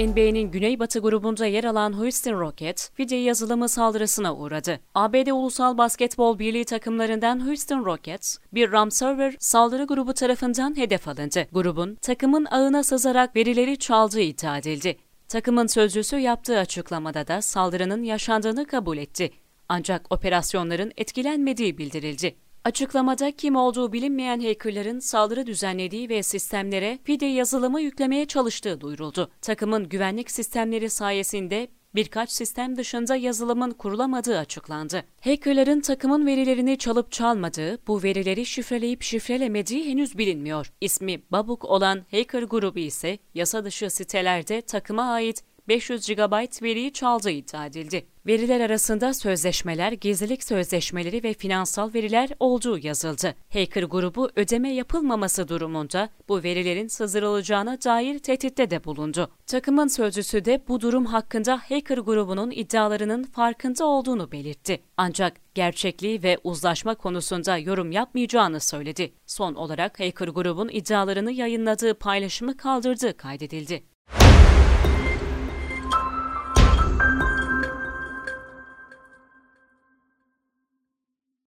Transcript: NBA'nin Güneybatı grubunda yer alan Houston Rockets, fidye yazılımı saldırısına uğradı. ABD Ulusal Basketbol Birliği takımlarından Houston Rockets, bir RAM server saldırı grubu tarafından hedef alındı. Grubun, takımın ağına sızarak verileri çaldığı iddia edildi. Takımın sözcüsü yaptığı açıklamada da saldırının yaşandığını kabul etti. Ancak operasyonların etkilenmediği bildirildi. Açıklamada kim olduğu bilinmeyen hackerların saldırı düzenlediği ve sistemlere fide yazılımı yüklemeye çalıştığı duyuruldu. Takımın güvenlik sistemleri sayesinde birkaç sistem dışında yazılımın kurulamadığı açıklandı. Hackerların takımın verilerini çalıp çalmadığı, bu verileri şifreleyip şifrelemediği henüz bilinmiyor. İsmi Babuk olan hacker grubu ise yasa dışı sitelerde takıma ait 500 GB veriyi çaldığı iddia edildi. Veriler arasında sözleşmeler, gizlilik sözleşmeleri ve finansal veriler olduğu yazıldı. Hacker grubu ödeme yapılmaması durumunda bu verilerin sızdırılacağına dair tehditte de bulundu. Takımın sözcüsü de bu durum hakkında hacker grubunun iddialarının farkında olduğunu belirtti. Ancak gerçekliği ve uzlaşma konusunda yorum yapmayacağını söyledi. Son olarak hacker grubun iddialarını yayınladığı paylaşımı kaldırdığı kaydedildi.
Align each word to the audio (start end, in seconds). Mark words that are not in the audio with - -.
NBA'nin 0.00 0.50
Güneybatı 0.50 0.98
grubunda 0.98 1.46
yer 1.46 1.64
alan 1.64 1.92
Houston 1.92 2.40
Rockets, 2.40 2.90
fidye 2.90 3.22
yazılımı 3.22 3.68
saldırısına 3.68 4.36
uğradı. 4.36 4.80
ABD 4.94 5.26
Ulusal 5.26 5.78
Basketbol 5.78 6.38
Birliği 6.38 6.64
takımlarından 6.64 7.46
Houston 7.46 7.84
Rockets, 7.84 8.38
bir 8.52 8.72
RAM 8.72 8.90
server 8.90 9.36
saldırı 9.38 9.84
grubu 9.84 10.14
tarafından 10.14 10.76
hedef 10.76 11.08
alındı. 11.08 11.46
Grubun, 11.52 11.94
takımın 11.94 12.44
ağına 12.50 12.82
sızarak 12.82 13.36
verileri 13.36 13.78
çaldığı 13.78 14.20
iddia 14.20 14.58
edildi. 14.58 14.96
Takımın 15.28 15.66
sözcüsü 15.66 16.16
yaptığı 16.16 16.58
açıklamada 16.58 17.26
da 17.26 17.42
saldırının 17.42 18.02
yaşandığını 18.02 18.66
kabul 18.66 18.98
etti. 18.98 19.30
Ancak 19.68 20.12
operasyonların 20.12 20.92
etkilenmediği 20.96 21.78
bildirildi. 21.78 22.36
Açıklamada 22.64 23.30
kim 23.30 23.56
olduğu 23.56 23.92
bilinmeyen 23.92 24.40
hackerların 24.40 24.98
saldırı 24.98 25.46
düzenlediği 25.46 26.08
ve 26.08 26.22
sistemlere 26.22 26.98
fide 27.04 27.26
yazılımı 27.26 27.80
yüklemeye 27.80 28.26
çalıştığı 28.26 28.80
duyuruldu. 28.80 29.30
Takımın 29.40 29.88
güvenlik 29.88 30.30
sistemleri 30.30 30.90
sayesinde 30.90 31.68
birkaç 31.94 32.30
sistem 32.30 32.76
dışında 32.76 33.16
yazılımın 33.16 33.70
kurulamadığı 33.70 34.38
açıklandı. 34.38 35.04
Hackerların 35.20 35.80
takımın 35.80 36.26
verilerini 36.26 36.78
çalıp 36.78 37.12
çalmadığı, 37.12 37.86
bu 37.86 38.02
verileri 38.02 38.46
şifreleyip 38.46 39.02
şifrelemediği 39.02 39.86
henüz 39.86 40.18
bilinmiyor. 40.18 40.72
İsmi 40.80 41.22
Babuk 41.32 41.64
olan 41.64 42.04
hacker 42.10 42.42
grubu 42.42 42.78
ise 42.78 43.18
yasa 43.34 43.64
dışı 43.64 43.90
sitelerde 43.90 44.60
takıma 44.60 45.02
ait 45.02 45.44
500 45.70 46.06
GB 46.06 46.62
veriyi 46.62 46.92
çaldığı 46.92 47.30
iddia 47.30 47.66
edildi. 47.66 48.06
Veriler 48.26 48.60
arasında 48.60 49.14
sözleşmeler, 49.14 49.92
gizlilik 49.92 50.44
sözleşmeleri 50.44 51.22
ve 51.22 51.34
finansal 51.34 51.94
veriler 51.94 52.30
olduğu 52.40 52.78
yazıldı. 52.78 53.34
Hacker 53.52 53.82
grubu 53.82 54.30
ödeme 54.36 54.74
yapılmaması 54.74 55.48
durumunda 55.48 56.08
bu 56.28 56.42
verilerin 56.42 56.88
sızdırılacağına 56.88 57.78
dair 57.84 58.18
tehditte 58.18 58.70
de 58.70 58.84
bulundu. 58.84 59.30
Takımın 59.46 59.86
sözcüsü 59.86 60.44
de 60.44 60.62
bu 60.68 60.80
durum 60.80 61.06
hakkında 61.06 61.56
hacker 61.56 61.98
grubunun 61.98 62.50
iddialarının 62.50 63.24
farkında 63.24 63.86
olduğunu 63.86 64.32
belirtti. 64.32 64.80
Ancak 64.96 65.54
gerçekliği 65.54 66.22
ve 66.22 66.38
uzlaşma 66.44 66.94
konusunda 66.94 67.58
yorum 67.58 67.92
yapmayacağını 67.92 68.60
söyledi. 68.60 69.12
Son 69.26 69.54
olarak 69.54 70.00
hacker 70.00 70.28
grubun 70.28 70.68
iddialarını 70.68 71.32
yayınladığı 71.32 71.94
paylaşımı 71.94 72.56
kaldırdığı 72.56 73.16
kaydedildi. 73.16 73.82